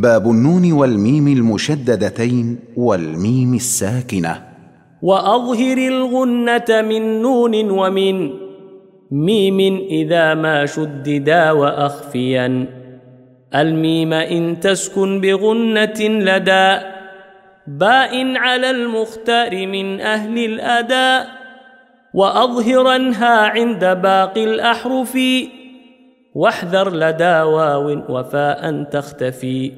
باب 0.00 0.30
النون 0.30 0.72
والميم 0.72 1.28
المشددتين 1.28 2.58
والميم 2.76 3.54
الساكنة. 3.54 4.42
وأظهر 5.02 5.78
الغنة 5.78 6.82
من 6.88 7.22
نون 7.22 7.70
ومن 7.70 8.30
ميم 9.10 9.86
إذا 9.90 10.34
ما 10.34 10.66
شددا 10.66 11.50
وأخفيا. 11.50 12.66
الميم 13.54 14.12
إن 14.12 14.60
تسكن 14.60 15.20
بغنة 15.20 16.00
لدى 16.00 16.78
باء 17.66 18.36
على 18.36 18.70
المختار 18.70 19.66
من 19.66 20.00
أهل 20.00 20.38
الأداء. 20.44 21.26
وأظهرنها 22.14 23.36
عند 23.36 23.84
باقي 23.84 24.44
الأحرف 24.44 25.18
واحذر 26.34 26.90
لدى 26.94 27.40
واو 27.40 28.02
وفاء 28.08 28.82
تختفي. 28.82 29.72